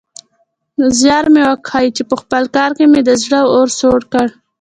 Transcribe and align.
زيار 0.97 1.25
مې 1.33 1.41
وکيښ 1.49 1.85
چې 1.95 2.03
پخپل 2.11 2.43
کار 2.55 2.71
مې 2.91 3.01
د 3.03 3.09
زړه 3.23 3.39
اور 3.55 3.67
سوړ 3.79 3.99
کړ. 4.13 4.27